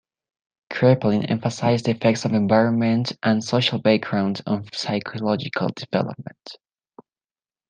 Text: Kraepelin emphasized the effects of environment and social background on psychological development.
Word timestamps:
Kraepelin 0.73 1.29
emphasized 1.29 1.85
the 1.85 1.91
effects 1.91 2.25
of 2.25 2.33
environment 2.33 3.15
and 3.21 3.43
social 3.43 3.77
background 3.77 4.41
on 4.47 4.65
psychological 4.73 5.69
development. 5.75 6.57